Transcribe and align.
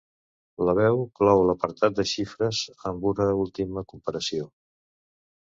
La 0.69 0.73
veu 0.79 1.01
clou 1.19 1.41
l'apartat 1.49 1.99
de 1.99 2.07
xifres 2.13 2.63
amb 2.93 3.07
una 3.13 3.31
última 3.45 3.85
comparació. 3.93 4.49